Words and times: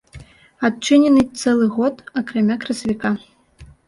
Адчынены 0.69 1.21
цэлы 1.41 1.67
год, 1.75 1.95
акрамя 2.21 2.55
красавіка. 2.65 3.13